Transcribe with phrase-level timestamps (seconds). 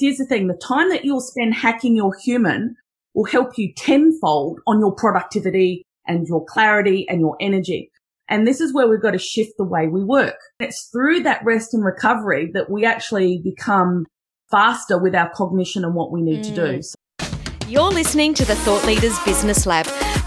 [0.00, 0.48] here's the thing.
[0.48, 2.76] The time that you'll spend hacking your human
[3.14, 7.90] will help you tenfold on your productivity and your clarity and your energy.
[8.28, 10.36] And this is where we've got to shift the way we work.
[10.60, 14.06] It's through that rest and recovery that we actually become
[14.50, 16.54] faster with our cognition and what we need mm.
[16.54, 16.82] to do.
[16.82, 17.28] So-
[17.68, 19.86] You're listening to the Thought Leaders Business Lab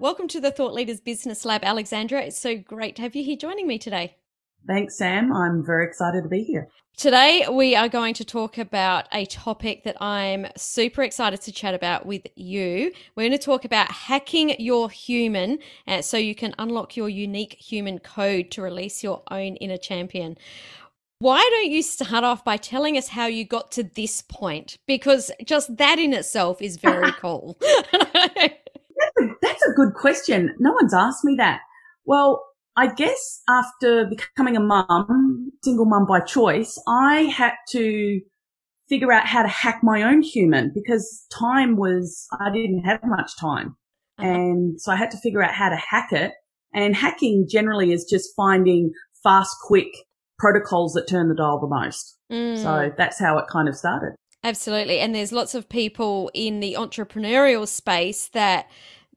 [0.00, 2.20] Welcome to the Thought Leaders Business Lab, Alexandra.
[2.22, 4.14] It's so great to have you here joining me today.
[4.64, 5.32] Thanks, Sam.
[5.32, 6.68] I'm very excited to be here.
[6.96, 11.74] Today, we are going to talk about a topic that I'm super excited to chat
[11.74, 12.92] about with you.
[13.16, 17.54] We're going to talk about hacking your human uh, so you can unlock your unique
[17.54, 20.38] human code to release your own inner champion.
[21.18, 24.76] Why don't you start off by telling us how you got to this point?
[24.86, 27.58] Because just that in itself is very cool.
[29.42, 30.54] That's a good question.
[30.58, 31.60] No one's asked me that.
[32.04, 32.44] Well,
[32.76, 38.20] I guess after becoming a mum, single mum by choice, I had to
[38.88, 43.32] figure out how to hack my own human because time was, I didn't have much
[43.38, 43.76] time.
[44.18, 44.28] Uh-huh.
[44.28, 46.32] And so I had to figure out how to hack it.
[46.72, 49.88] And hacking generally is just finding fast, quick
[50.38, 52.16] protocols that turn the dial the most.
[52.30, 52.62] Mm.
[52.62, 54.14] So that's how it kind of started.
[54.44, 55.00] Absolutely.
[55.00, 58.70] And there's lots of people in the entrepreneurial space that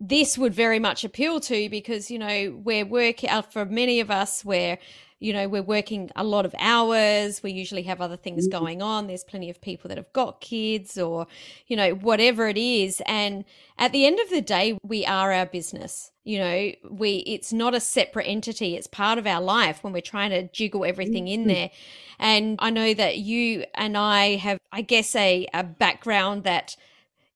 [0.03, 4.09] this would very much appeal to because, you know, we're working uh, for many of
[4.09, 4.79] us where
[5.19, 7.43] you know we're working a lot of hours.
[7.43, 8.57] We usually have other things mm-hmm.
[8.57, 9.05] going on.
[9.05, 11.27] There's plenty of people that have got kids or
[11.67, 13.03] you know whatever it is.
[13.05, 13.45] And
[13.77, 16.11] at the end of the day we are our business.
[16.23, 18.75] You know we it's not a separate entity.
[18.75, 21.49] It's part of our life when we're trying to jiggle everything in mm-hmm.
[21.49, 21.69] there.
[22.17, 26.75] And i know that you and i have i guess a, a background that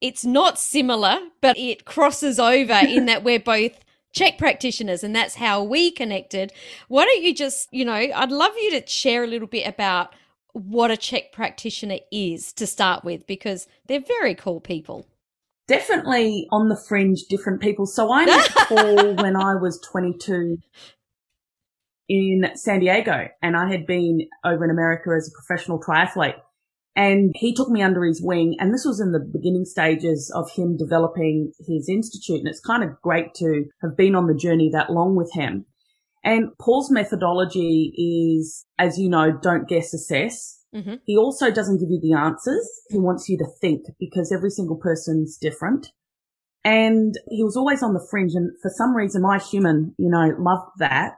[0.05, 3.79] it's not similar, but it crosses over in that we're both
[4.13, 6.53] CHEK practitioners and that's how we connected.
[6.87, 10.13] Why don't you just, you know, I'd love you to share a little bit about
[10.53, 15.07] what a CHEK practitioner is to start with because they're very cool people.
[15.67, 17.87] Definitely on the fringe, different people.
[17.87, 20.59] So I met Paul when I was 22
[22.07, 26.39] in San Diego and I had been over in America as a professional triathlete.
[26.95, 28.55] And he took me under his wing.
[28.57, 32.39] And this was in the beginning stages of him developing his institute.
[32.39, 35.65] And it's kind of great to have been on the journey that long with him.
[36.23, 37.93] And Paul's methodology
[38.39, 40.63] is, as you know, don't guess, assess.
[40.73, 40.95] Mm-hmm.
[41.05, 42.67] He also doesn't give you the answers.
[42.89, 45.91] He wants you to think because every single person's different.
[46.63, 48.31] And he was always on the fringe.
[48.33, 51.13] And for some reason, my human, you know, loved that.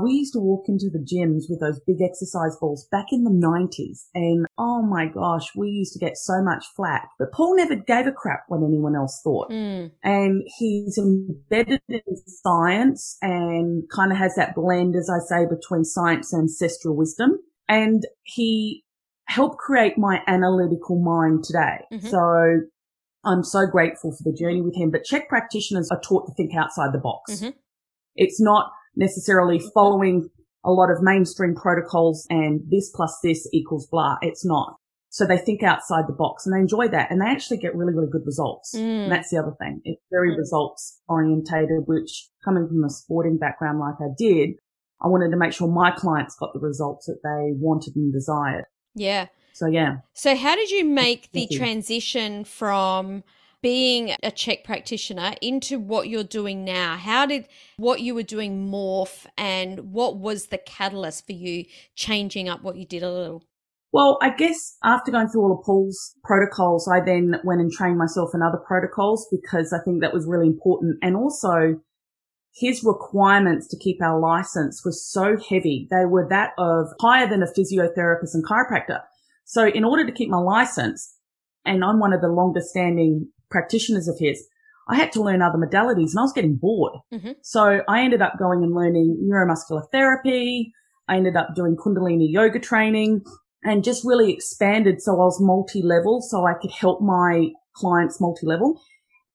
[0.00, 3.30] We used to walk into the gyms with those big exercise balls back in the
[3.30, 4.06] 90s.
[4.14, 7.08] And oh my gosh, we used to get so much flack.
[7.18, 9.50] But Paul never gave a crap what anyone else thought.
[9.50, 9.90] Mm.
[10.04, 15.84] And he's embedded in science and kind of has that blend, as I say, between
[15.84, 17.38] science and ancestral wisdom.
[17.68, 18.84] And he
[19.26, 21.84] helped create my analytical mind today.
[21.92, 22.06] Mm-hmm.
[22.06, 22.60] So
[23.24, 24.92] I'm so grateful for the journey with him.
[24.92, 27.32] But CHEK practitioners are taught to think outside the box.
[27.32, 27.50] Mm-hmm.
[28.14, 30.28] It's not necessarily following
[30.64, 34.16] a lot of mainstream protocols and this plus this equals blah.
[34.20, 34.76] It's not.
[35.10, 37.94] So they think outside the box and they enjoy that and they actually get really,
[37.94, 38.74] really good results.
[38.76, 39.04] Mm.
[39.04, 39.80] And that's the other thing.
[39.84, 40.38] It's very mm.
[40.38, 44.50] results orientated, which coming from a sporting background like I did,
[45.00, 48.66] I wanted to make sure my clients got the results that they wanted and desired.
[48.94, 49.26] Yeah.
[49.54, 49.98] So yeah.
[50.12, 53.24] So how did you make the transition from
[53.62, 56.96] being a CHEK practitioner into what you're doing now?
[56.96, 61.64] How did what you were doing morph and what was the catalyst for you
[61.94, 63.42] changing up what you did a little?
[63.90, 67.96] Well, I guess after going through all of Paul's protocols, I then went and trained
[67.96, 70.98] myself in other protocols because I think that was really important.
[71.00, 71.80] And also
[72.54, 75.88] his requirements to keep our license were so heavy.
[75.90, 79.00] They were that of higher than a physiotherapist and chiropractor.
[79.44, 81.16] So in order to keep my license,
[81.64, 84.46] and I'm one of the longest standing practitioners of his,
[84.88, 86.94] I had to learn other modalities and I was getting bored.
[87.12, 87.32] Mm-hmm.
[87.42, 90.72] So I ended up going and learning neuromuscular therapy.
[91.08, 93.22] I ended up doing Kundalini yoga training
[93.62, 95.02] and just really expanded.
[95.02, 98.80] So I was multi-level so I could help my clients multi-level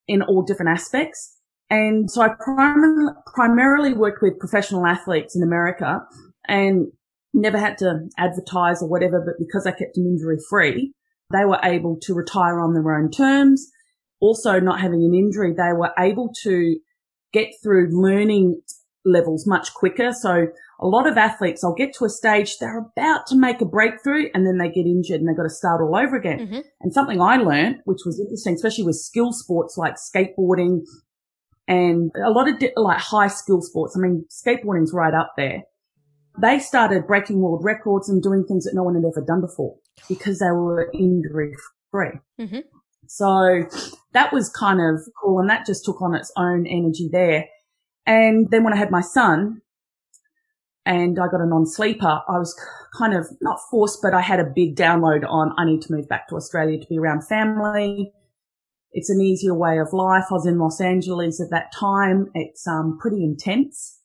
[0.07, 1.37] in all different aspects.
[1.69, 6.01] And so I prim- primarily worked with professional athletes in America
[6.47, 6.87] and
[7.33, 10.93] never had to advertise or whatever, but because I kept them injury free,
[11.31, 13.71] they were able to retire on their own terms
[14.23, 16.77] also not having an injury, they were able to
[17.33, 18.61] get through learning
[19.05, 20.13] levels much quicker.
[20.13, 20.47] So
[20.79, 24.29] a lot of athletes, I'll get to a stage, they're about to make a breakthrough
[24.33, 26.39] and then they get injured and they've got to start all over again.
[26.39, 26.59] Mm-hmm.
[26.79, 30.83] And something I learned, which was interesting, especially with skill sports like skateboarding
[31.67, 33.97] and a lot of di- like high skill sports.
[33.97, 35.63] I mean, skateboarding's right up there.
[36.41, 39.75] They started breaking world records and doing things that no one had ever done before
[40.07, 41.53] because they were injury
[41.91, 42.19] free.
[42.39, 42.59] Mm-hmm.
[43.07, 43.65] So
[44.13, 45.39] that was kind of cool.
[45.39, 47.45] And that just took on its own energy there.
[48.05, 49.61] And then when I had my son
[50.85, 52.53] and I got a non-sleeper, I was
[52.97, 56.09] kind of not forced, but I had a big download on I need to move
[56.09, 58.11] back to Australia to be around family.
[58.91, 60.25] It's an easier way of life.
[60.29, 62.29] I was in Los Angeles at that time.
[62.35, 63.99] It's um, pretty intense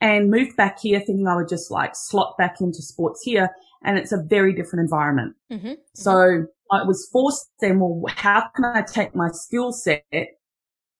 [0.00, 3.50] and moved back here thinking I would just like slot back into sports here.
[3.82, 5.36] And it's a very different environment.
[5.50, 5.74] Mm-hmm.
[5.94, 10.04] So I was forced then, well, how can I take my skill set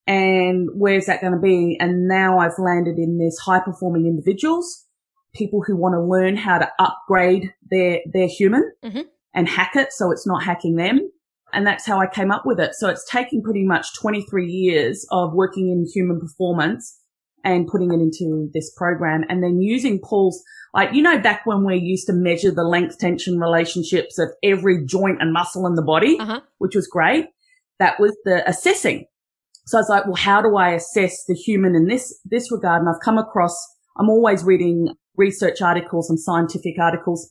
[0.07, 1.77] and where's that going to be?
[1.81, 4.87] And now I've landed in this high performing individuals,
[5.35, 9.07] people who want to learn how to upgrade their, their human Mhm.
[9.35, 9.93] and hack it.
[9.93, 11.11] So it's not hacking them.
[11.53, 12.75] And that's how I came up with it.
[12.75, 17.01] So it's taken pretty much 23 years of working in human performance
[17.47, 20.43] and putting it into this program and then using Paul's,
[20.75, 24.85] like, you know, back when we used to measure the length tension relationships of every
[24.85, 26.41] joint and muscle in the body, Uh-huh.
[26.59, 27.27] which was great.
[27.79, 29.07] That was the assessing.
[29.67, 32.81] So I was like, well, how do I assess the human in this, this regard?
[32.83, 33.57] And I've come across,
[33.99, 37.29] I'm always reading research articles and scientific articles.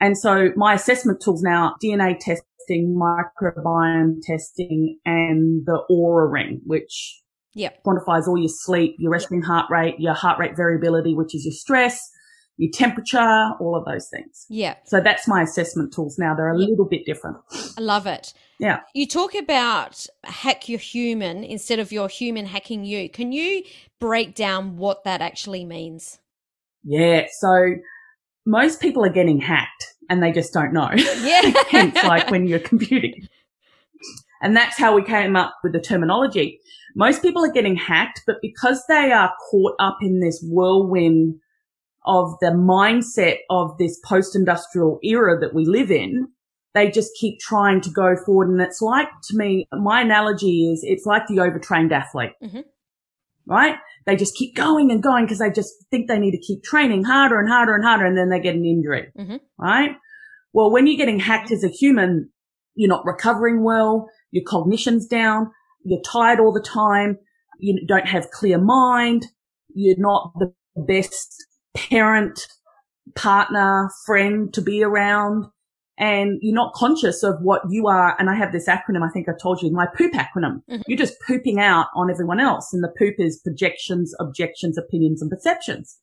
[0.00, 7.20] And so my assessment tools now, DNA testing, microbiome testing, and the Oura ring, which
[7.54, 7.84] Yep.
[7.84, 11.52] quantifies all your sleep, your resting heart rate, your heart rate variability, which is your
[11.52, 12.00] stress,
[12.56, 14.46] your temperature, all of those things.
[14.48, 14.76] Yeah.
[14.86, 16.34] So that's my assessment tools now.
[16.34, 17.36] They're a little bit different.
[17.76, 18.32] I love it.
[18.58, 18.80] Yeah.
[18.94, 23.08] You talk about hack your human instead of your human hacking you.
[23.08, 23.64] Can you
[23.98, 26.18] break down what that actually means?
[26.84, 27.26] Yeah.
[27.40, 27.74] So
[28.46, 30.90] most people are getting hacked and they just don't know.
[30.94, 31.52] Yeah.
[31.70, 33.26] Hence, like when you're computing.
[34.42, 36.60] And that's how we came up with the terminology.
[36.94, 41.36] Most people are getting hacked, but because they are caught up in this whirlwind
[42.06, 46.28] of the mindset of this post-industrial era that we live in,
[46.74, 48.48] they just keep trying to go forward.
[48.48, 52.64] And it's like, to me, my analogy is it's like the overtrained athlete, Mhm.
[53.46, 53.76] right?
[54.06, 57.04] They just keep going and going because they just think they need to keep training
[57.04, 58.04] harder and harder and harder.
[58.04, 59.40] And then they get an injury, Mhm.
[59.58, 59.96] right?
[60.52, 62.30] Well, when you're getting hacked as a human,
[62.74, 64.08] you're not recovering well.
[64.30, 65.50] Your cognition's down.
[65.84, 67.18] You're tired all the time.
[67.58, 69.26] You don't have clear mind.
[69.74, 71.34] You're not the best
[71.74, 72.46] parent,
[73.14, 75.46] partner, friend to be around.
[75.96, 78.16] And you're not conscious of what you are.
[78.18, 79.08] And I have this acronym.
[79.08, 80.62] I think I told you my poop acronym.
[80.68, 80.82] Mhm.
[80.88, 82.72] You're just pooping out on everyone else.
[82.72, 85.96] And the poop is projections, objections, opinions and perceptions.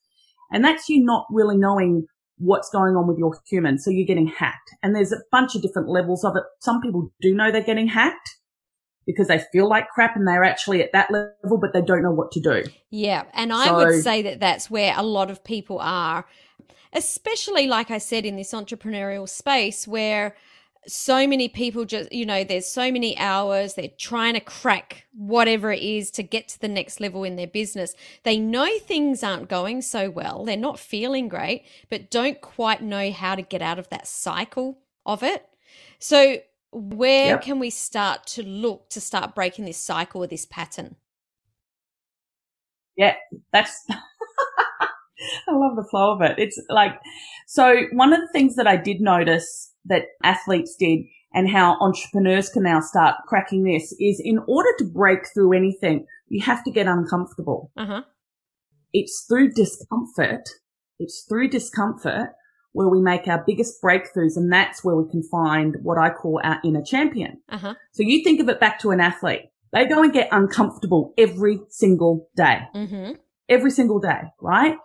[0.50, 2.06] And that's you not really knowing
[2.38, 3.78] what's going on with your human.
[3.78, 4.72] So you're getting hacked.
[4.82, 6.44] And there's a bunch of different levels of it.
[6.60, 8.38] Some people do know they're getting hacked
[9.06, 12.12] because they feel like crap and they're actually at that level, but they don't know
[12.12, 12.64] what to do.
[12.90, 16.26] Yeah, and I would say that that's where a lot of people are,
[16.94, 20.36] especially like I said in this entrepreneurial space where
[20.88, 25.72] so many people just, you know, there's so many hours, they're trying to crack whatever
[25.72, 27.94] it is to get to the next level in their business.
[28.24, 33.12] They know things aren't going so well, they're not feeling great, but don't quite know
[33.12, 35.48] how to get out of that cycle of it.
[36.00, 36.38] So,
[36.72, 37.42] where Yep.
[37.42, 40.96] can we start to look to start breaking this cycle or this pattern?
[42.98, 43.16] Yeah,
[43.52, 46.38] that's, I love the flow of it.
[46.38, 46.94] It's like,
[47.48, 51.02] so one of the things that I did notice that athletes did
[51.34, 56.06] and how entrepreneurs can now start cracking this is in order to break through anything,
[56.28, 57.72] you have to get uncomfortable.
[57.78, 58.02] Uh huh.
[58.94, 60.50] It's through discomfort.
[61.00, 62.30] It's through discomfort
[62.74, 64.38] where we make our biggest breakthroughs.
[64.38, 67.42] And that's where we can find what I call our inner champion.
[67.50, 67.74] Uh huh.
[67.92, 69.42] So you think of it back to an athlete.
[69.74, 73.14] They go and get uncomfortable every single day Mm-hmm.
[73.50, 74.76] every single day, right?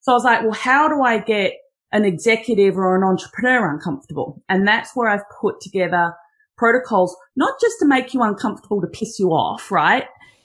[0.00, 1.52] So I was like, well, how do I get
[1.92, 4.42] an executive or an entrepreneur uncomfortable?
[4.48, 6.14] And that's where I've put together
[6.56, 10.04] protocols, not just to make you uncomfortable to piss you off, right?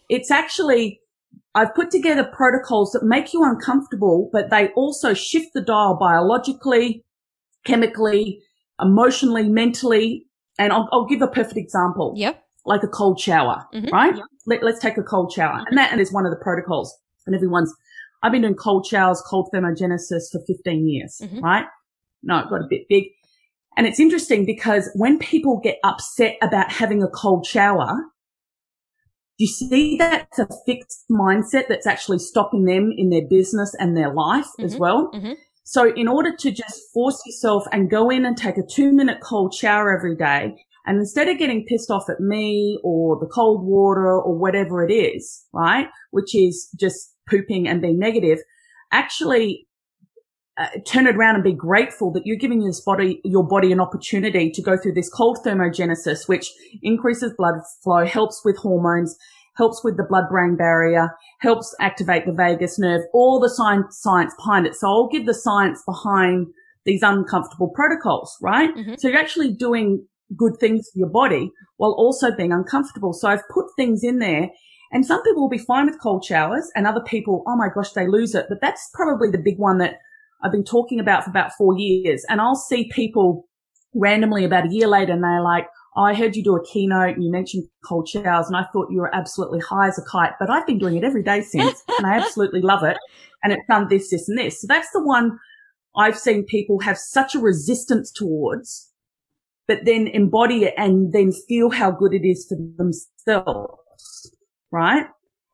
[0.10, 1.00] It's actually,
[1.56, 7.04] I've put together protocols that make you uncomfortable, but they also shift the dial biologically,
[7.66, 8.42] chemically,
[8.82, 10.26] emotionally, mentally.
[10.60, 12.42] And I'll, I'll give a perfect example Yep.
[12.66, 13.92] like a cold shower, Mhm.
[13.92, 14.16] right?
[14.46, 15.64] Let, let's take a cold shower.
[15.68, 16.96] And that is one of the protocols.
[17.26, 17.74] And everyone's,
[18.24, 21.42] I've been doing cold showers, cold thermogenesis for 15 years, Mhm.
[21.42, 21.66] right?
[22.24, 23.06] No, it got a bit big.
[23.76, 27.96] And it's interesting because when people get upset about having a cold shower,
[29.38, 34.14] you see that's a fixed mindset that's actually stopping them in their business and their
[34.14, 34.66] life mm-hmm.
[34.66, 35.12] as well.
[35.14, 35.34] Mm-hmm.
[35.64, 39.20] So in order to just force yourself and go in and take a two minute
[39.22, 43.66] cold shower every day, and instead of getting pissed off at me or the cold
[43.66, 45.88] water or whatever it is, right?
[46.12, 48.40] Which is just pooping and being negative,
[48.94, 49.67] actually
[50.58, 53.80] uh, turn it around and be grateful that you're giving this body, your body an
[53.80, 59.16] opportunity to go through this cold thermogenesis, which increases blood flow, helps with hormones,
[59.56, 64.34] helps with the blood brain barrier, helps activate the vagus nerve, all the science, science
[64.36, 64.76] behind it.
[64.76, 66.48] So I'll give the science behind
[66.86, 68.74] these uncomfortable protocols, right?
[68.76, 68.96] Mm-hmm.
[68.98, 73.14] So you're actually doing good things for your body while also being uncomfortable.
[73.14, 74.50] So I've put things in there
[74.92, 77.92] and some people will be fine with cold showers and other people, oh my gosh,
[77.92, 78.46] they lose it.
[78.50, 80.00] But that's probably the big one that
[80.44, 82.26] I've been talking about for about four years.
[82.30, 83.48] And I'll see people
[83.94, 87.16] randomly about a year later and they're like, oh, I heard you do a keynote
[87.16, 90.34] and you mentioned cold showers and I thought you were absolutely high as a kite,
[90.40, 92.98] but I've been doing it every day since and I absolutely love it.
[93.44, 94.62] And it's done this, this and this.
[94.62, 95.40] So that's the one
[95.96, 98.92] I've seen people have such a resistance towards,
[99.68, 104.32] but then embody it and then feel how good it is for themselves.
[104.72, 105.06] Right.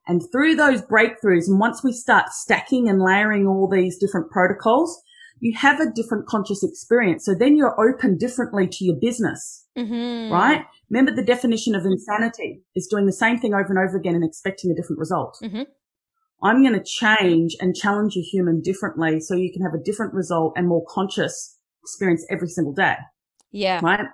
[0.07, 5.01] And through those breakthroughs, and once we start stacking and layering all these different protocols,
[5.39, 7.25] you have a different conscious experience.
[7.25, 10.31] So then you're open differently to your business, mm-hmm.
[10.31, 10.65] right?
[10.89, 14.23] Remember the definition of insanity is doing the same thing over and over again and
[14.23, 15.37] expecting a different result.
[15.41, 15.63] Mm-hmm.
[16.43, 20.13] I'm going to change and challenge your human differently so you can have a different
[20.13, 22.95] result and more conscious experience every single day.
[23.51, 23.79] Yeah.
[23.81, 24.07] Right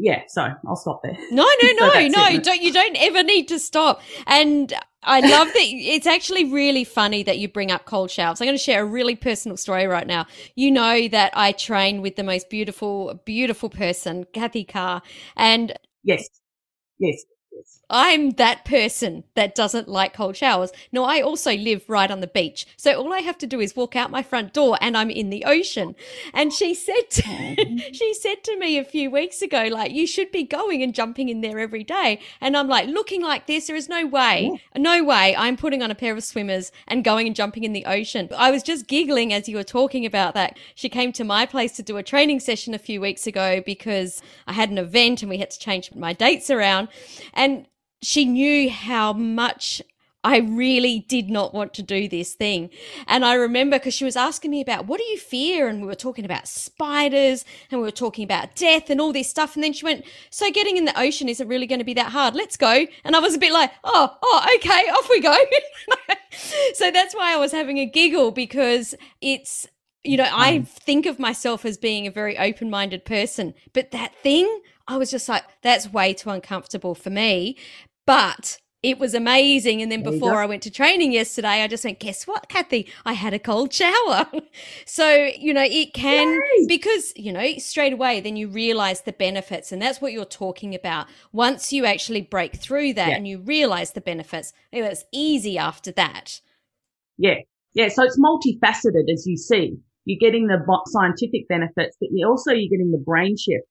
[0.00, 1.16] yeah, so I'll stop there.
[1.30, 2.26] No, no, no, so no.
[2.28, 2.42] It.
[2.42, 4.00] Don't you don't ever need to stop.
[4.26, 4.72] And
[5.02, 8.40] I love that it's actually really funny that you bring up cold showers.
[8.40, 10.26] I'm going to share a really personal story right now.
[10.56, 15.02] You know that I train with the most beautiful, beautiful person, Kathy Carr,
[15.36, 16.28] and Yes.
[16.98, 17.79] yes, yes.
[17.90, 20.70] I'm that person that doesn't like cold showers.
[20.92, 22.66] No, I also live right on the beach.
[22.76, 25.30] So all I have to do is walk out my front door and I'm in
[25.30, 25.96] the ocean.
[26.32, 27.22] And she said to,
[27.92, 31.28] she said to me a few weeks ago like you should be going and jumping
[31.28, 32.20] in there every day.
[32.40, 34.62] And I'm like looking like this there is no way.
[34.76, 37.84] No way I'm putting on a pair of swimmers and going and jumping in the
[37.86, 38.28] ocean.
[38.36, 40.58] I was just giggling as you were talking about that.
[40.74, 44.22] She came to my place to do a training session a few weeks ago because
[44.46, 46.88] I had an event and we had to change my dates around.
[47.34, 47.66] And
[48.02, 49.82] she knew how much
[50.22, 52.68] I really did not want to do this thing.
[53.06, 55.66] And I remember because she was asking me about what do you fear?
[55.66, 59.30] And we were talking about spiders and we were talking about death and all this
[59.30, 59.54] stuff.
[59.54, 62.12] And then she went, So getting in the ocean isn't really going to be that
[62.12, 62.34] hard.
[62.34, 62.86] Let's go.
[63.04, 65.36] And I was a bit like, Oh, oh, okay, off we go.
[66.74, 69.66] so that's why I was having a giggle because it's,
[70.04, 70.68] you know, I mm.
[70.68, 75.10] think of myself as being a very open minded person, but that thing, I was
[75.10, 77.56] just like, that's way too uncomfortable for me.
[78.10, 79.82] But it was amazing.
[79.82, 82.88] And then before I went to training yesterday, I just went, guess what, Kathy?
[83.04, 84.26] I had a cold shower.
[84.84, 86.66] so, you know, it can, Yay!
[86.66, 89.70] because, you know, straight away, then you realize the benefits.
[89.70, 91.06] And that's what you're talking about.
[91.30, 93.16] Once you actually break through that yeah.
[93.16, 96.40] and you realize the benefits, it's easy after that.
[97.16, 97.36] Yeah.
[97.74, 97.90] Yeah.
[97.90, 99.76] So it's multifaceted, as you see.
[100.04, 103.66] You're getting the scientific benefits, but you're also you're getting the brain shift.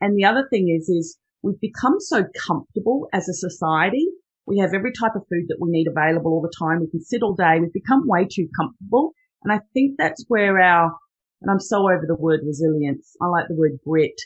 [0.00, 4.06] And the other thing is, is We've become so comfortable as a society.
[4.46, 6.80] We have every type of food that we need available all the time.
[6.80, 7.60] We can sit all day.
[7.60, 9.12] We've become way too comfortable.
[9.42, 10.90] And I think that's where our,
[11.42, 13.14] and I'm so over the word resilience.
[13.20, 14.18] I like the word grit,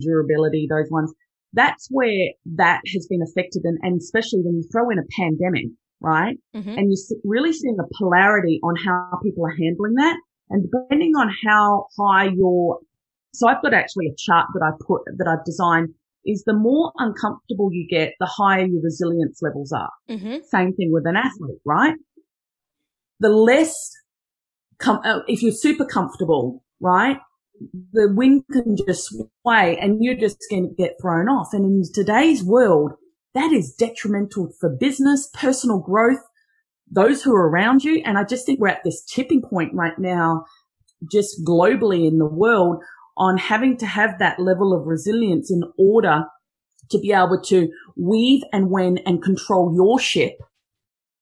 [0.00, 1.12] durability, those ones.
[1.54, 3.62] That's where that has been affected.
[3.64, 6.36] And, and especially when you throw in a pandemic, right?
[6.54, 6.76] Mm-hmm.
[6.76, 10.16] And you're really seeing a polarity on how people are handling that.
[10.50, 12.80] And depending on how high your,
[13.32, 15.94] so I've got actually a chart that I put, that I've designed
[16.26, 19.90] is the more uncomfortable you get, the higher your resilience levels are.
[20.10, 20.36] Mm-hmm.
[20.50, 21.94] Same thing with an athlete, right?
[23.20, 23.74] The less,
[24.78, 27.18] com- uh, if you're super comfortable, right?
[27.92, 29.08] The wind can just
[29.42, 31.54] sway and you're just going to get thrown off.
[31.54, 32.92] And in today's world,
[33.34, 36.20] that is detrimental for business, personal growth,
[36.90, 38.02] those who are around you.
[38.04, 40.44] And I just think we're at this tipping point right now,
[41.10, 42.82] just globally in the world
[43.16, 46.24] on having to have that level of resilience in order
[46.90, 50.34] to be able to weave and when and control your ship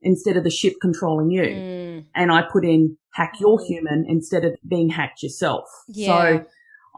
[0.02, 1.42] instead of the ship controlling you.
[1.42, 2.06] Mm.
[2.14, 5.64] And I put in hack your human instead of being hacked yourself.
[5.88, 6.06] Yeah.
[6.06, 6.44] So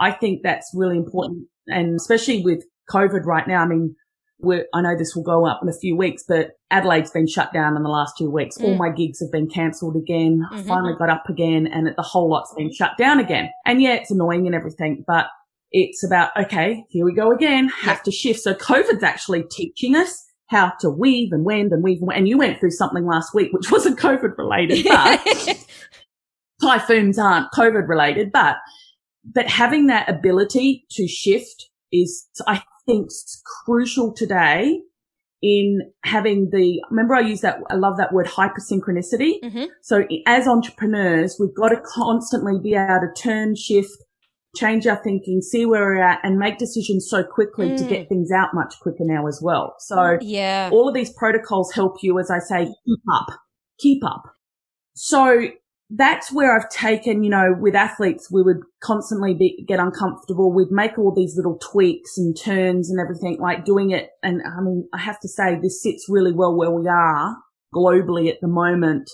[0.01, 1.47] I think that's really important.
[1.69, 3.95] And especially with COVID right now, I mean,
[4.45, 7.77] I know this will go up in a few weeks, but Adelaide's been shut down
[7.77, 8.59] in the last two weeks.
[8.59, 8.65] Mm.
[8.65, 10.45] All my gigs have been cancelled again.
[10.45, 10.55] Mm-hmm.
[10.55, 13.51] I finally got up again and the whole lot's been shut down again.
[13.65, 15.27] And yeah, it's annoying and everything, but
[15.73, 18.41] it's about, okay, here we go again, have to shift.
[18.41, 22.39] So COVID's actually teaching us how to weave and wend and weave and, and you
[22.39, 25.67] went through something last week, which wasn't COVID related, but
[26.61, 28.57] typhoons aren't COVID related, but,
[29.25, 34.81] but having that ability to shift is, I think, it's crucial today
[35.43, 39.41] in having the, remember I use that, I love that word hypersynchronicity.
[39.43, 39.65] Mm-hmm.
[39.83, 43.91] So as entrepreneurs, we've got to constantly be able to turn, shift,
[44.57, 47.77] change our thinking, see where we're at and make decisions so quickly mm.
[47.77, 48.09] to get mm.
[48.09, 49.77] things out much quicker now as well.
[49.79, 53.27] So yeah, all of these protocols help you, as I say, keep up,
[53.79, 54.23] keep up.
[54.95, 55.49] So
[55.91, 60.53] that's where I've taken, you know, with athletes, we would constantly be, get uncomfortable.
[60.53, 64.11] We'd make all these little tweaks and turns and everything like doing it.
[64.23, 67.37] And I mean, I have to say this sits really well where we are
[67.73, 69.09] globally at the moment.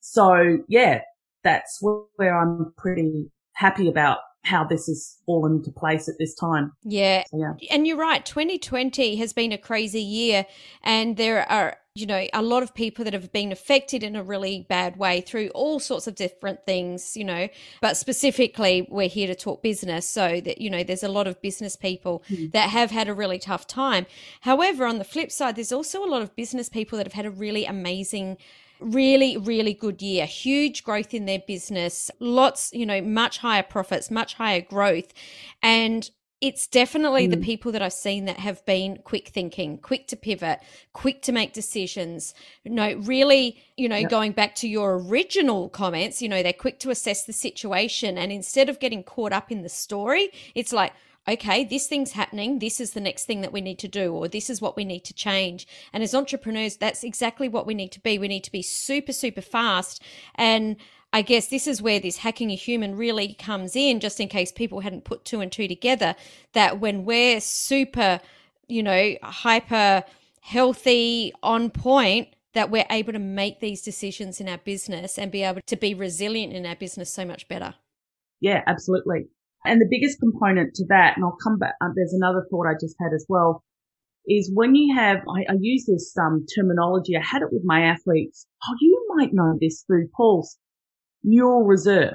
[0.00, 1.02] So yeah,
[1.44, 6.72] that's where I'm pretty happy about how this has fallen into place at this time.
[6.82, 7.24] Yeah.
[7.30, 7.52] So, yeah.
[7.70, 8.24] And you're right.
[8.24, 10.46] 2020 has been a crazy year
[10.82, 14.22] and there are you know, a lot of people that have been affected in a
[14.22, 17.48] really bad way through all sorts of different things, you know,
[17.80, 20.06] but specifically we're here to talk business.
[20.06, 22.50] So that, you know, there's a lot of business people mm-hmm.
[22.50, 24.04] that have had a really tough time.
[24.42, 27.26] However, on the flip side, there's also a lot of business people that have had
[27.26, 28.36] a really amazing
[28.78, 34.10] really really good year huge growth in their business lots you know much higher profits
[34.10, 35.14] much higher growth
[35.62, 37.30] and it's definitely mm.
[37.30, 40.60] the people that I've seen that have been quick thinking, quick to pivot,
[40.92, 42.34] quick to make decisions.
[42.62, 44.10] You know, really, you know, yep.
[44.10, 48.18] going back to your original comments, you know, they're quick to assess the situation.
[48.18, 50.92] And instead of getting caught up in the story, it's like,
[51.28, 52.58] okay, this thing's happening.
[52.58, 54.84] This is the next thing that we need to do, or this is what we
[54.84, 55.66] need to change.
[55.92, 58.18] And as entrepreneurs, that's exactly what we need to be.
[58.18, 60.02] We need to be super, super fast.
[60.34, 60.76] And
[61.12, 64.52] I guess this is where this hacking a human really comes in, just in case
[64.52, 66.14] people hadn't put two and two together.
[66.52, 68.20] That when we're super,
[68.68, 70.04] you know, hyper
[70.40, 75.42] healthy, on point, that we're able to make these decisions in our business and be
[75.42, 77.74] able to be resilient in our business so much better.
[78.40, 79.26] Yeah, absolutely.
[79.64, 82.74] And the biggest component to that, and I'll come back, uh, there's another thought I
[82.80, 83.64] just had as well,
[84.26, 87.82] is when you have, I, I use this um, terminology, I had it with my
[87.82, 88.46] athletes.
[88.66, 90.56] Oh, you might know this through Paul's,
[91.26, 92.14] neural reserve,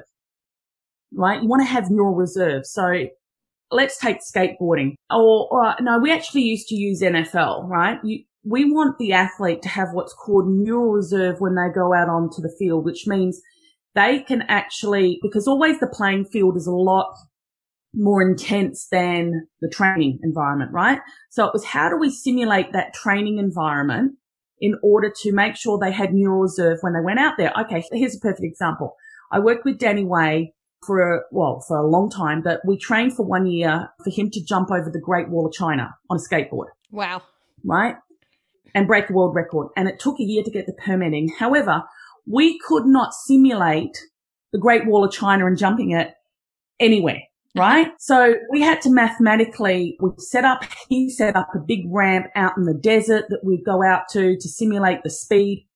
[1.13, 1.43] right?
[1.43, 2.65] You want to have neural reserve.
[2.65, 3.06] So
[3.69, 8.00] let's take skateboarding or, or no, we actually used to use NFL, right?
[8.04, 12.10] You, we want the athlete to have what's called neural reserve when they go out
[12.10, 13.39] onto the field, which means
[13.93, 17.13] they can actually, because always the playing field is a lot
[17.93, 21.00] more intense than the training environment, right?
[21.30, 24.13] So it was how do we simulate that training environment
[24.60, 27.52] in order to make sure they had neural reserve when they went out there?
[27.62, 28.95] Okay, here's a perfect example.
[29.32, 30.54] I worked with Danny Way
[30.86, 34.30] for a, well, for a long time, but we trained for one year for him
[34.32, 36.67] to jump over the Great Wall of China on a skateboard.
[36.91, 37.22] Wow.
[37.63, 37.96] Right?
[38.74, 39.70] And break a world record.
[39.76, 41.30] And it took a year to get the permitting.
[41.38, 41.84] However,
[42.26, 43.98] we could not simulate
[44.52, 46.13] the Great Wall of China and jumping it
[46.80, 47.22] anywhere
[47.56, 47.91] right?
[48.00, 52.58] So we had to mathematically, we set up, he set up a big ramp out
[52.58, 55.67] in the desert that we'd go out to to simulate the speed.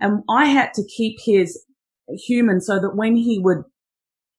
[0.00, 1.64] And I had to keep his
[2.08, 3.64] human so that when he would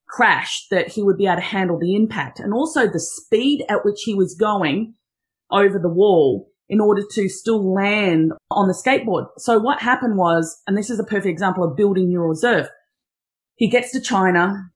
[0.08, 3.84] crash, that he would be able to handle the impact and also the speed at
[3.84, 4.93] which he was going
[5.51, 9.28] over the wall in order to still land on the skateboard.
[9.38, 12.67] So what happened was, and this is a perfect example of building neural reserve.
[13.56, 14.71] He gets to China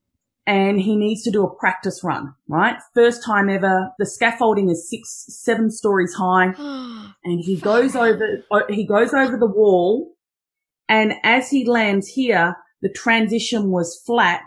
[0.46, 2.76] and he needs to do a practice run, right?
[2.94, 3.90] First time ever.
[3.98, 6.54] The scaffolding is six, seven stories high
[7.24, 10.14] and he goes over, he goes over the wall.
[10.88, 14.44] And as he lands here, the transition was flat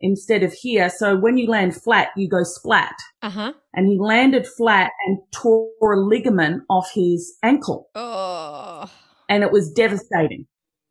[0.00, 0.88] instead of here.
[0.88, 2.94] So when you land flat, you go splat.
[3.22, 3.52] Uh-huh.
[3.74, 7.88] And he landed flat and tore a ligament off his ankle.
[7.94, 8.90] Oh.
[9.28, 10.46] And it was devastating.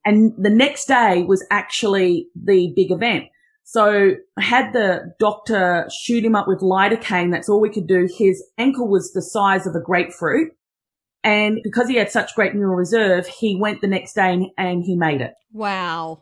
[0.06, 3.26] And the next day was actually the big event.
[3.64, 7.32] So I had the doctor shoot him up with lidocaine.
[7.32, 8.08] That's all we could do.
[8.18, 10.52] His ankle was the size of a grapefruit.
[11.24, 14.96] And because he had such great neural reserve, he went the next day and he
[14.96, 15.34] made it.
[15.52, 16.22] Wow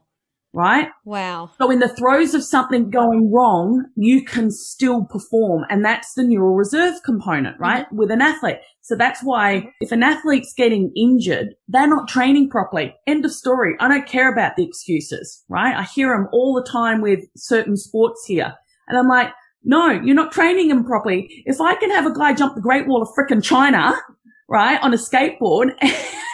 [0.57, 0.89] right?
[1.05, 1.51] Wow.
[1.59, 5.65] So in the throes of something going wrong, you can still perform.
[5.69, 7.85] And that's the neural reserve component, right?
[7.85, 7.95] Mm-hmm.
[7.95, 8.57] With an athlete.
[8.81, 12.95] So that's why if an athlete's getting injured, they're not training properly.
[13.05, 13.75] End of story.
[13.79, 15.75] I don't care about the excuses, right?
[15.75, 18.55] I hear them all the time with certain sports here.
[18.87, 19.31] And I'm like,
[19.63, 21.43] no, you're not training them properly.
[21.45, 23.93] If I can have a guy jump the Great Wall of frickin' China,
[24.49, 25.75] right, on a skateboard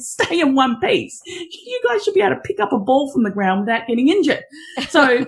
[0.00, 1.20] stay in one piece.
[1.26, 4.08] You guys should be able to pick up a ball from the ground without getting
[4.08, 4.44] injured.
[4.88, 5.26] So,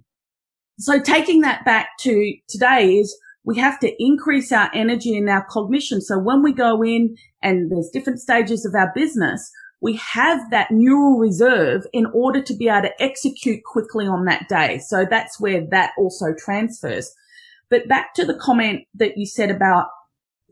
[0.78, 5.44] so taking that back to today is we have to increase our energy and our
[5.48, 6.00] cognition.
[6.00, 10.70] So when we go in and there's different stages of our business, we have that
[10.70, 14.78] neural reserve in order to be able to execute quickly on that day.
[14.78, 17.14] So that's where that also transfers.
[17.68, 19.88] But back to the comment that you said about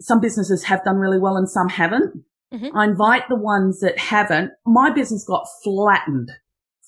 [0.00, 2.22] some businesses have done really well and some haven't.
[2.52, 2.76] Mm-hmm.
[2.76, 4.50] I invite the ones that haven't.
[4.66, 6.30] My business got flattened,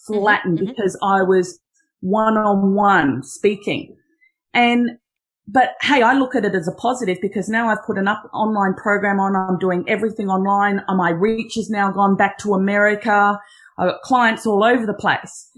[0.06, 0.68] flattened mm-hmm.
[0.68, 1.58] because I was
[2.00, 3.96] one on one speaking.
[4.52, 4.98] And
[5.46, 8.28] but hey, I look at it as a positive because now I've put an up
[8.32, 9.36] online program on.
[9.36, 10.82] I'm doing everything online.
[10.88, 13.38] My reach has now gone back to America.
[13.78, 15.50] I've got clients all over the place.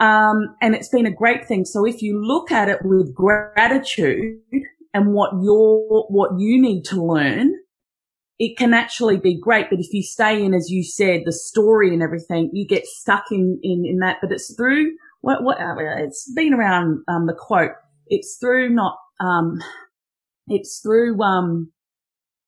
[0.00, 1.64] Um, and it's been a great thing.
[1.64, 4.40] So if you look at it with gratitude
[4.94, 7.54] and what you're, what you need to learn,
[8.38, 9.68] it can actually be great.
[9.70, 13.24] But if you stay in, as you said, the story and everything, you get stuck
[13.30, 14.18] in, in, in that.
[14.20, 17.72] But it's through what, what, it's been around, um, the quote.
[18.06, 19.58] It's through not um,
[20.46, 21.72] it's through, um,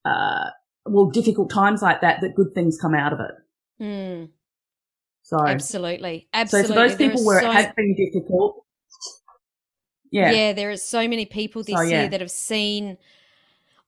[0.04, 0.50] uh,
[0.86, 3.84] well, difficult times like that that good things come out of it.
[3.84, 4.28] Mm.
[5.22, 6.68] So absolutely, absolutely.
[6.68, 7.50] So for those people where so...
[7.50, 8.64] it has been difficult,
[10.10, 12.00] yeah, yeah, there are so many people this so, yeah.
[12.00, 12.96] year that have seen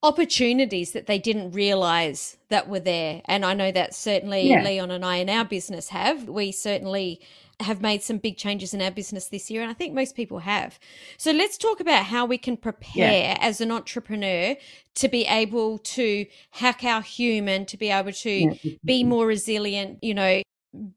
[0.03, 4.63] opportunities that they didn't realize that were there, and I know that certainly yeah.
[4.63, 6.29] Leon and I in our business have.
[6.29, 7.21] We certainly
[7.61, 10.41] have made some big changes in our business this year, and I think most people
[10.41, 10.79] have.
[11.17, 13.39] So let's talk about how we can prepare yeah.
[13.41, 14.57] as an entrepreneur
[14.97, 18.75] to be able to hack our human, to be able to yeah.
[18.85, 20.43] be more resilient, you know,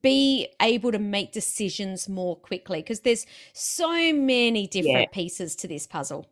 [0.02, 5.86] be able to make decisions more quickly because there's so many different pieces to this
[5.86, 6.26] puzzle.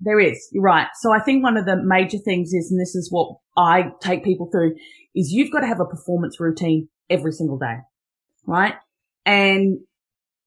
[0.00, 0.48] There is.
[0.52, 0.88] You're right.
[1.00, 4.24] So I think one of the major things is, and this is what I take
[4.24, 4.74] people through,
[5.14, 7.76] is you've got to have a performance routine every single day,
[8.46, 8.74] right?
[9.26, 9.78] And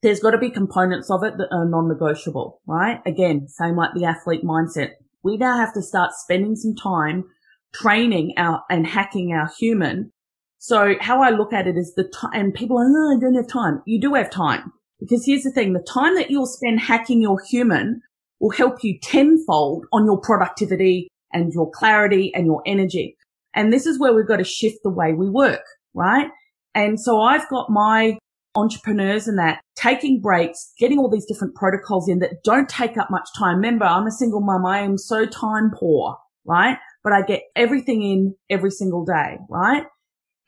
[0.01, 2.99] there's got to be components of it that are non-negotiable, right?
[3.05, 4.91] Again, same like the athlete mindset.
[5.23, 7.25] We now have to start spending some time
[7.73, 10.11] training our and hacking our human.
[10.57, 13.35] So how I look at it is the time, and people are, oh, I don't
[13.35, 13.81] have time.
[13.85, 15.73] You do have time because here's the thing.
[15.73, 18.01] The time that you'll spend hacking your human
[18.43, 23.15] will help you tenfold on your productivity and your clarity and your energy.
[23.55, 25.61] And this is where we've got to shift the way we work,
[25.93, 26.27] right?
[26.75, 28.17] And so I've got my
[28.55, 33.09] entrepreneurs and that taking breaks, getting all these different protocols in that don't take up
[33.09, 33.55] much time.
[33.55, 34.65] Remember, I'm a single mum.
[34.65, 36.77] I am so time poor, right?
[37.01, 39.85] But I get everything in every single day, right?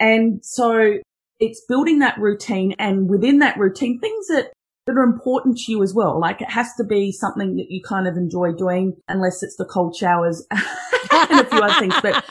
[0.01, 0.97] And so
[1.39, 4.51] it's building that routine and within that routine, things that
[4.85, 6.19] that are important to you as well.
[6.19, 9.65] Like it has to be something that you kind of enjoy doing, unless it's the
[9.65, 11.95] cold showers and a few other things.
[12.01, 12.23] But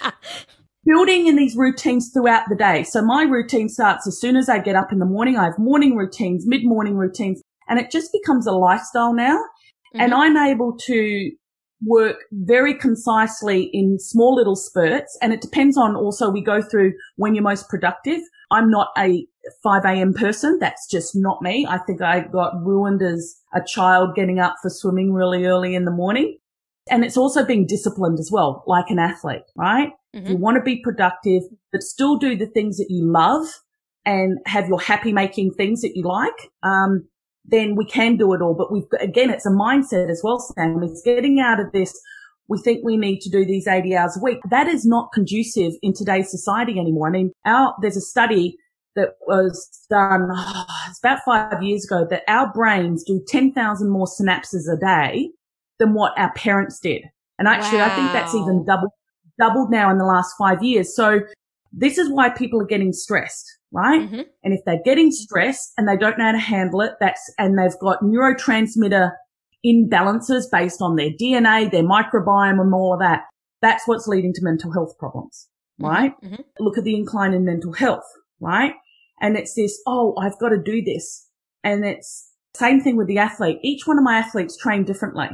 [0.84, 2.84] building in these routines throughout the day.
[2.84, 5.36] So my routine starts as soon as I get up in the morning.
[5.36, 9.36] I have morning routines, mid morning routines, and it just becomes a lifestyle now.
[9.36, 10.00] Mm-hmm.
[10.00, 11.30] And I'm able to
[11.84, 15.18] work very concisely in small little spurts.
[15.20, 18.20] And it depends on also we go through when you're most productive.
[18.54, 19.26] I'm not a
[19.62, 20.14] 5 a.m.
[20.14, 20.58] person.
[20.58, 21.66] That's just not me.
[21.68, 25.84] I think I got ruined as a child getting up for swimming really early in
[25.84, 26.38] the morning.
[26.90, 29.90] And it's also being disciplined as well, like an athlete, right?
[30.14, 30.32] Mm-hmm.
[30.32, 33.46] You want to be productive, but still do the things that you love
[34.04, 36.50] and have your happy making things that you like.
[36.62, 37.08] Um,
[37.44, 38.54] then we can do it all.
[38.54, 40.82] But we've got, again, it's a mindset as well, Sam.
[40.82, 41.98] It's getting out of this.
[42.48, 44.38] We think we need to do these 80 hours a week.
[44.50, 47.08] That is not conducive in today's society anymore.
[47.08, 48.56] I mean, our, there's a study
[48.96, 54.06] that was done, oh, it's about five years ago that our brains do 10,000 more
[54.06, 55.30] synapses a day
[55.78, 57.02] than what our parents did.
[57.38, 57.86] And actually, wow.
[57.86, 58.94] I think that's even double,
[59.38, 60.94] doubled now in the last five years.
[60.94, 61.20] So
[61.72, 64.02] this is why people are getting stressed, right?
[64.02, 64.22] Mm-hmm.
[64.44, 67.58] And if they're getting stressed and they don't know how to handle it, that's, and
[67.58, 69.10] they've got neurotransmitter
[69.64, 73.22] imbalances based on their DNA, their microbiome and all of that,
[73.62, 75.48] that's what's leading to mental health problems,
[75.80, 75.90] mm-hmm.
[75.90, 76.12] right?
[76.22, 76.42] Mm-hmm.
[76.60, 78.04] Look at the incline in mental health,
[78.40, 78.72] right?
[79.20, 81.28] And it's this, oh, I've got to do this.
[81.62, 83.58] And it's same thing with the athlete.
[83.62, 85.30] Each one of my athletes train differently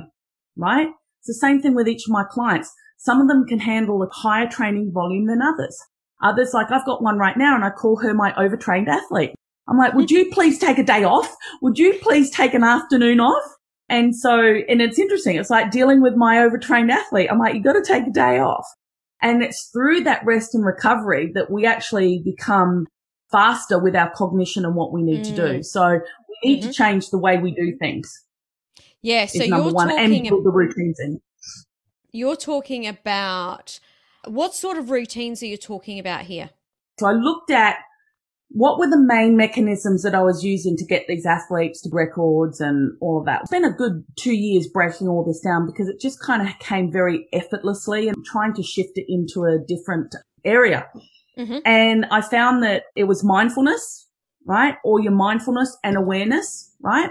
[0.60, 0.88] right?
[1.20, 2.72] It's the same thing with each of my clients.
[2.98, 5.76] Some of them can handle a higher training volume than others.
[6.22, 9.34] Others, like I've got one right now and I call her my overtrained athlete.
[9.68, 11.34] I'm like, would you please take a day off?
[11.62, 13.42] Would you please take an afternoon off?
[13.90, 15.36] And so, and it's interesting.
[15.36, 17.28] It's like dealing with my overtrained athlete.
[17.30, 18.64] I'm like, you got to take a day off.
[19.20, 22.86] And it's through that rest and recovery that we actually become
[23.32, 25.24] faster with our cognition and what we need mm.
[25.24, 25.42] to do.
[25.58, 25.64] Mm.
[25.64, 26.68] So we need mm-hmm.
[26.68, 28.10] to change the way we do things.
[29.02, 31.20] Yeah, so you're one, talking and the routines in.
[32.12, 33.80] You're talking about
[34.26, 36.50] what sort of routines are you talking about here?
[36.98, 37.76] So I looked at
[38.52, 42.60] what were the main mechanisms that I was using to get these athletes to records
[42.60, 43.42] and all of that?
[43.42, 46.58] It's been a good two years breaking all this down because it just kind of
[46.58, 50.88] came very effortlessly and trying to shift it into a different area.
[51.38, 51.58] Mm-hmm.
[51.64, 54.08] And I found that it was mindfulness,
[54.44, 54.76] right?
[54.84, 57.10] All your mindfulness and awareness, right?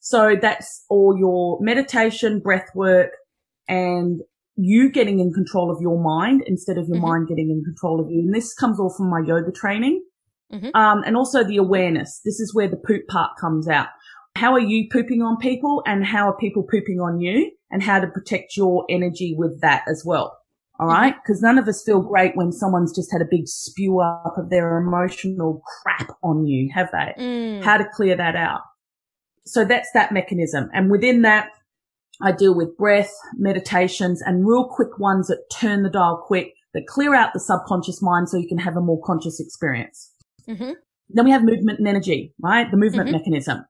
[0.00, 3.12] So that's all your meditation, breath work
[3.68, 4.20] and
[4.56, 7.06] you getting in control of your mind instead of your mm-hmm.
[7.06, 8.18] mind getting in control of you.
[8.18, 10.02] And this comes all from my yoga training.
[10.52, 10.74] Mm-hmm.
[10.74, 12.20] Um, and also the awareness.
[12.24, 13.88] This is where the poop part comes out.
[14.36, 17.98] How are you pooping on people and how are people pooping on you and how
[17.98, 20.38] to protect your energy with that as well.
[20.78, 21.18] All mm-hmm.
[21.26, 24.50] Cause none of us feel great when someone's just had a big spew up of
[24.50, 27.14] their emotional crap on you, have they?
[27.18, 27.62] Mm.
[27.62, 28.60] How to clear that out.
[29.44, 30.70] So that's that mechanism.
[30.72, 31.48] And within that,
[32.20, 36.86] I deal with breath, meditations and real quick ones that turn the dial quick, that
[36.86, 40.11] clear out the subconscious mind so you can have a more conscious experience.
[40.48, 40.72] Mm-hmm.
[41.10, 42.70] Then we have movement and energy, right?
[42.70, 43.18] The movement mm-hmm.
[43.18, 43.64] mechanism.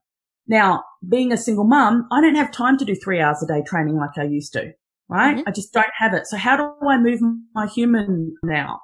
[0.47, 3.63] Now, being a single mum, I don't have time to do three hours a day
[3.65, 4.73] training like I used to,
[5.09, 5.37] right?
[5.37, 5.47] Mm-hmm.
[5.47, 6.27] I just don't have it.
[6.27, 7.19] So how do I move
[7.53, 8.81] my human now?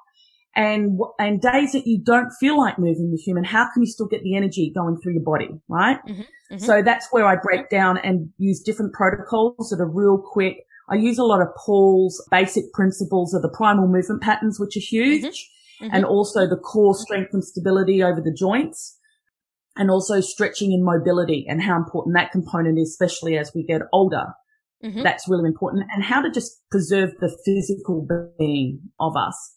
[0.56, 4.08] And, and days that you don't feel like moving the human, how can you still
[4.08, 5.98] get the energy going through your body, right?
[6.08, 6.22] Mm-hmm.
[6.22, 6.58] Mm-hmm.
[6.58, 10.56] So that's where I break down and use different protocols that are real quick.
[10.88, 14.80] I use a lot of Paul's basic principles of the primal movement patterns, which are
[14.80, 15.48] huge.
[15.80, 18.98] Mm-hmm and also the core strength and stability over the joints
[19.76, 23.80] and also stretching and mobility and how important that component is, especially as we get
[23.92, 24.26] older.
[24.84, 25.02] Mm-hmm.
[25.02, 28.06] That's really important and how to just preserve the physical
[28.38, 29.56] being of us.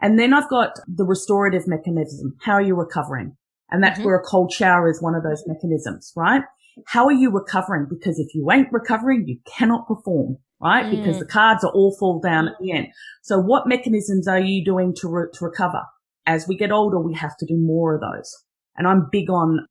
[0.00, 2.36] And then I've got the restorative mechanism.
[2.42, 3.36] How are you recovering?
[3.70, 4.06] And that's mm-hmm.
[4.06, 6.42] where a cold shower is one of those mechanisms, right?
[6.86, 7.86] How are you recovering?
[7.88, 10.86] Because if you ain't recovering, you cannot perform right?
[10.86, 10.90] Mm.
[10.90, 12.88] Because the cards are all fall down at the end.
[13.22, 15.82] So what mechanisms are you doing to, re- to recover?
[16.26, 18.34] As we get older, we have to do more of those.
[18.76, 19.68] And I'm big on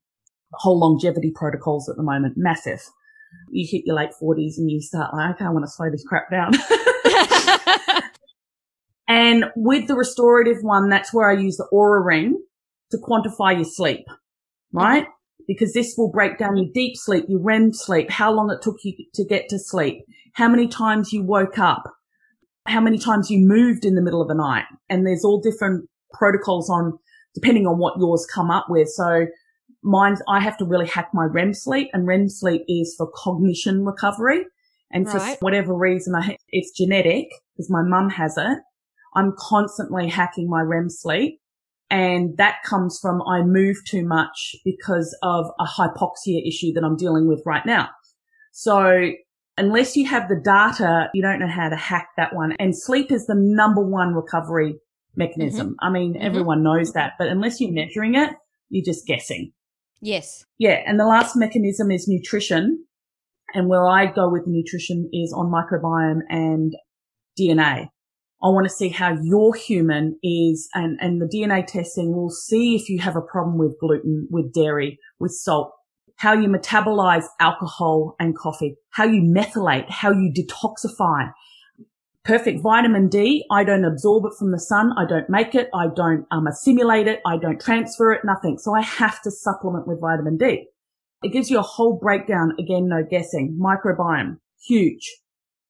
[0.54, 2.36] whole longevity protocols at the moment.
[2.38, 2.82] Massive.
[3.50, 6.06] You hit your late forties and you start like, okay, I want to slow this
[6.06, 6.54] crap down.
[9.08, 12.40] and with the restorative one, that's where I use the Oura ring
[12.92, 14.06] to quantify your sleep,
[14.72, 15.08] right?
[15.48, 18.78] Because this will break down your deep sleep, your REM sleep, how long it took
[18.84, 20.04] you to get to sleep
[20.34, 21.84] how many times you woke up,
[22.68, 24.66] how many times you moved in the middle of the night.
[24.90, 26.98] And there's all different protocols on
[27.34, 28.90] depending on what yours come up with.
[28.90, 29.28] So
[29.84, 33.86] mine, I have to really hack my REM sleep and REM sleep is for cognition
[33.86, 34.46] recovery.
[34.92, 35.38] And right.
[35.38, 38.58] for whatever reason, I, it's genetic because my mum has it.
[39.16, 41.40] I'm constantly hacking my REM sleep.
[41.90, 46.98] And that comes from I move too much because of a hypoxia issue that I'm
[46.98, 47.90] dealing with right now.
[48.52, 49.12] So
[49.58, 52.54] unless you have the data, you don't know how to hack that one.
[52.60, 54.76] And sleep is the number one recovery
[55.16, 55.68] mechanism.
[55.68, 55.86] Mm-hmm.
[55.86, 56.26] I mean, mm-hmm.
[56.26, 58.32] everyone knows that, but unless you're measuring it,
[58.70, 59.52] you're just guessing.
[60.02, 60.46] Yes.
[60.58, 60.82] Yeah.
[60.86, 62.86] And the last mechanism is nutrition.
[63.54, 66.74] And where I go with nutrition is on microbiome and
[67.40, 67.90] DNA.
[68.44, 72.76] I want to see how your human is and, and the DNA testing will see
[72.76, 75.72] if you have a problem with gluten, with dairy, with salt,
[76.18, 81.32] how you metabolize alcohol and coffee, how you methylate, how you detoxify.
[82.26, 83.46] Perfect vitamin D.
[83.50, 84.92] I don't absorb it from the sun.
[84.98, 85.70] I don't make it.
[85.74, 87.22] I don't um, assimilate it.
[87.26, 88.22] I don't transfer it.
[88.26, 88.58] Nothing.
[88.58, 90.68] So I have to supplement with vitamin D.
[91.22, 92.54] It gives you a whole breakdown.
[92.60, 93.58] Again, no guessing.
[93.62, 94.38] Microbiome.
[94.66, 95.18] Huge.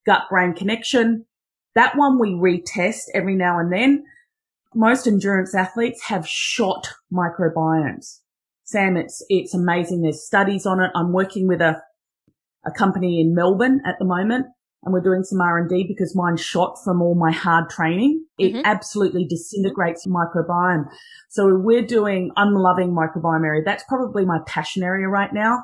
[0.05, 1.25] Gut brain connection.
[1.75, 4.03] That one we retest every now and then.
[4.75, 8.19] Most endurance athletes have shot microbiomes.
[8.63, 10.01] Sam, it's, it's amazing.
[10.01, 10.91] There's studies on it.
[10.95, 11.81] I'm working with a,
[12.65, 14.47] a company in Melbourne at the moment
[14.83, 18.25] and we're doing some R&D because mine's shot from all my hard training.
[18.37, 18.61] It mm-hmm.
[18.65, 20.85] absolutely disintegrates microbiome.
[21.29, 23.61] So we're doing, I'm loving microbiome area.
[23.63, 25.63] That's probably my passion area right now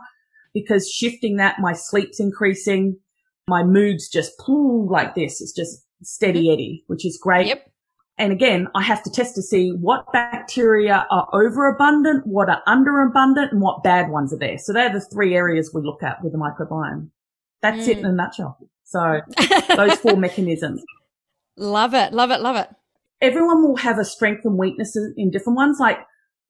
[0.53, 2.97] because shifting that, my sleep's increasing.
[3.47, 5.41] My mood's just like this.
[5.41, 6.53] It's just steady mm-hmm.
[6.53, 7.47] Eddie, which is great.
[7.47, 7.65] Yep.
[8.17, 13.53] And again, I have to test to see what bacteria are overabundant, what are underabundant,
[13.53, 14.57] and what bad ones are there.
[14.57, 17.11] So they're the three areas we look at with the microbiome.
[17.61, 17.91] That's mm.
[17.91, 18.57] it in a nutshell.
[18.83, 19.21] So
[19.75, 20.83] those four mechanisms.
[21.55, 22.11] Love it.
[22.11, 22.41] Love it.
[22.41, 22.69] Love it.
[23.21, 25.77] Everyone will have a strength and weaknesses in different ones.
[25.79, 25.99] Like,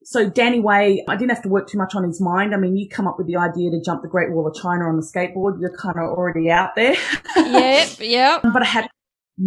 [0.03, 2.55] so Danny Way, I didn't have to work too much on his mind.
[2.55, 4.85] I mean, you come up with the idea to jump the Great Wall of China
[4.85, 5.59] on the skateboard.
[5.61, 6.95] You're kind of already out there.
[7.35, 7.89] yep.
[7.99, 8.41] Yep.
[8.53, 8.89] but I had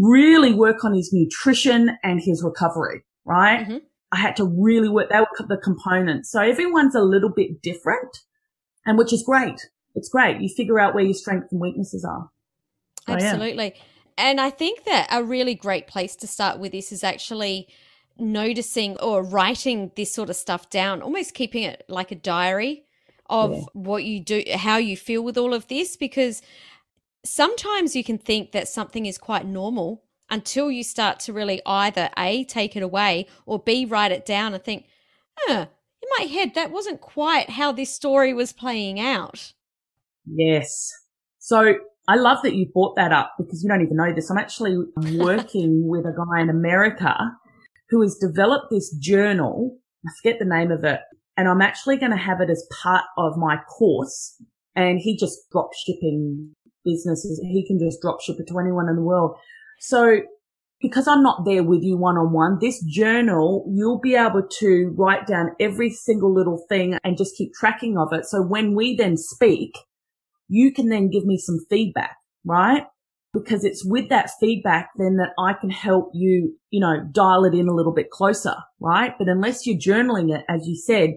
[0.01, 3.67] really work on his nutrition and his recovery, right?
[3.67, 3.77] Mm-hmm.
[4.13, 6.31] I had to really work, they were the components.
[6.31, 8.19] So everyone's a little bit different
[8.85, 9.61] and which is great.
[9.95, 10.41] It's great.
[10.41, 12.31] You figure out where your strengths and weaknesses are.
[13.09, 13.75] Absolutely.
[14.19, 17.69] And I think that a really great place to start with this is actually
[18.19, 22.85] noticing or writing this sort of stuff down, almost keeping it like a diary
[23.31, 23.65] of yeah.
[23.73, 26.43] what you do, how you feel with all of this, because
[27.25, 32.11] sometimes you can think that something is quite normal until you start to really either
[32.19, 34.87] A, take it away, or B, write it down and think,
[35.39, 35.67] huh,
[36.03, 39.53] in my head, that wasn't quite how this story was playing out.
[40.27, 40.91] Yes.
[41.39, 41.75] So
[42.09, 44.31] I love that you brought that up because you don't even know this.
[44.31, 44.77] I'm actually
[45.17, 47.15] working with a guy in America
[47.91, 49.77] who has developed this journal.
[50.07, 51.01] I forget the name of it.
[51.37, 54.43] And I'm actually going to have it as part of my course.
[54.75, 57.40] And he just drop shipping businesses.
[57.42, 59.37] He can just drop ship it to anyone in the world.
[59.81, 60.21] So
[60.81, 64.95] because I'm not there with you one on one, this journal, you'll be able to
[64.97, 68.25] write down every single little thing and just keep tracking of it.
[68.27, 69.73] So when we then speak,
[70.49, 72.85] you can then give me some feedback, right?
[73.33, 77.55] because it's with that feedback then that I can help you, you know, dial it
[77.55, 79.12] in a little bit closer, right?
[79.18, 81.11] But unless you're journaling it, as you said,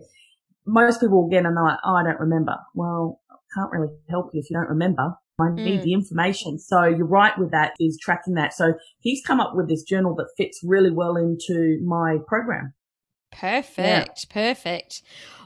[0.65, 2.55] most people will get like, oh, I don't remember.
[2.73, 5.15] Well, I can't really help you if you don't remember.
[5.39, 5.83] I need mm.
[5.83, 6.57] the information.
[6.57, 8.53] So you're right with that is tracking that.
[8.53, 12.73] So he's come up with this journal that fits really well into my program.
[13.31, 13.77] Perfect.
[14.29, 14.33] Yeah.
[14.33, 15.01] Perfect.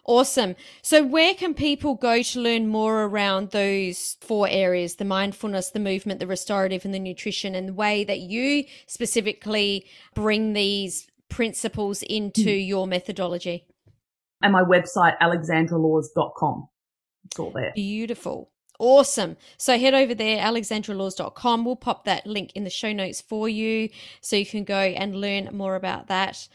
[0.05, 0.55] Awesome.
[0.81, 5.79] So, where can people go to learn more around those four areas the mindfulness, the
[5.79, 12.01] movement, the restorative, and the nutrition, and the way that you specifically bring these principles
[12.03, 12.67] into mm.
[12.67, 13.65] your methodology?
[14.41, 16.69] And my website, alexandralaws.com.
[17.25, 17.71] It's all there.
[17.75, 18.49] Beautiful.
[18.79, 19.37] Awesome.
[19.57, 21.65] So head over there, alexandralaws.com.
[21.65, 23.89] We'll pop that link in the show notes for you
[24.21, 26.47] so you can go and learn more about that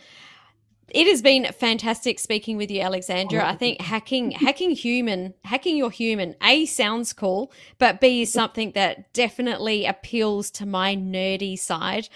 [0.88, 3.46] it has been fantastic speaking with you, Alexandra.
[3.46, 8.72] I think hacking hacking human, hacking your human, A sounds cool, but B is something
[8.72, 12.08] that definitely appeals to my nerdy side.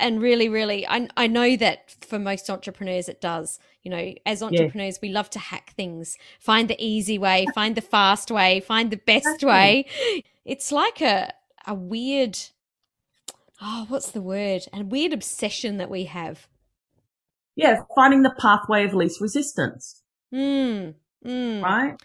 [0.00, 3.58] And really, really I I know that for most entrepreneurs it does.
[3.88, 7.80] You know, as entrepreneurs, we love to hack things, find the easy way, find the
[7.80, 9.86] fast way, find the best way.
[10.44, 11.32] It's like a
[11.66, 12.38] a weird
[13.62, 14.62] oh, what's the word?
[14.72, 16.48] A weird obsession that we have
[17.58, 20.02] yeah, finding the pathway of least resistance.
[20.32, 20.94] Mm,
[21.26, 21.62] mm.
[21.62, 21.96] Right?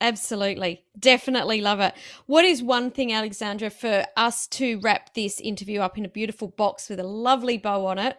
[0.00, 0.82] Absolutely.
[0.98, 1.94] Definitely love it.
[2.26, 6.48] What is one thing, Alexandra, for us to wrap this interview up in a beautiful
[6.48, 8.16] box with a lovely bow on it?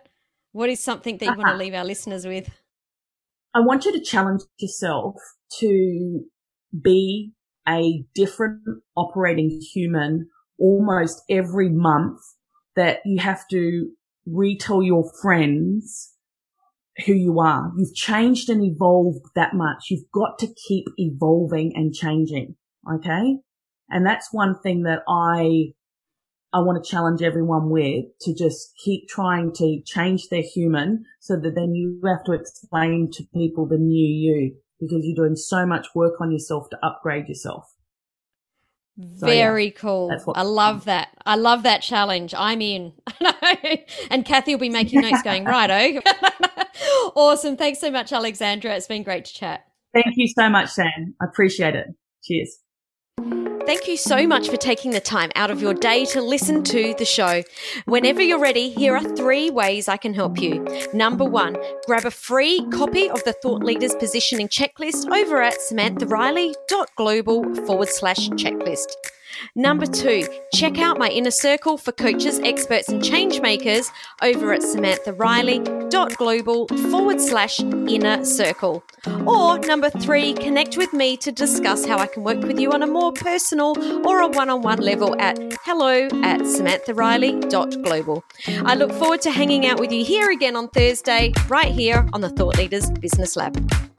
[0.53, 1.41] What is something that you uh-huh.
[1.41, 2.49] want to leave our listeners with?
[3.55, 5.15] I want you to challenge yourself
[5.59, 6.23] to
[6.81, 7.33] be
[7.67, 8.61] a different
[8.95, 12.19] operating human almost every month
[12.75, 13.91] that you have to
[14.25, 16.13] retell your friends
[17.05, 17.71] who you are.
[17.77, 19.85] You've changed and evolved that much.
[19.89, 22.55] You've got to keep evolving and changing.
[22.91, 23.37] Okay.
[23.89, 25.73] And that's one thing that I,
[26.53, 31.35] I want to challenge everyone with to just keep trying to change their human so
[31.35, 35.65] that then you have to explain to people the new you because you're doing so
[35.65, 37.65] much work on yourself to upgrade yourself.
[39.17, 40.15] So, Very yeah, cool.
[40.35, 41.09] I love that.
[41.25, 42.35] I love that challenge.
[42.37, 42.93] I'm in.
[44.11, 46.63] and Kathy will be making notes going, right, oh.
[47.15, 47.57] awesome.
[47.57, 48.75] Thanks so much, Alexandra.
[48.75, 49.65] It's been great to chat.
[49.93, 51.15] Thank you so much, Sam.
[51.19, 51.87] I appreciate it.
[52.23, 52.59] Cheers.
[53.65, 56.93] Thank you so much for taking the time out of your day to listen to
[56.97, 57.43] the show.
[57.86, 60.67] Whenever you're ready, here are three ways I can help you.
[60.93, 67.56] Number one, grab a free copy of the Thought Leaders Positioning Checklist over at samanthariley.global
[67.65, 68.88] forward slash checklist.
[69.55, 73.91] Number two, check out my inner circle for coaches, experts, and change makers
[74.21, 78.83] over at samanthariley.global forward slash inner circle.
[79.27, 82.83] Or number three, connect with me to discuss how I can work with you on
[82.83, 83.75] a more personal
[84.07, 88.23] or a one on one level at hello at samanthariley.global.
[88.65, 92.21] I look forward to hanging out with you here again on Thursday, right here on
[92.21, 93.92] the Thought Leaders Business Lab.